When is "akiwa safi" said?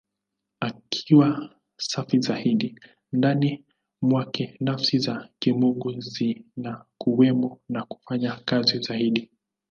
0.61-2.19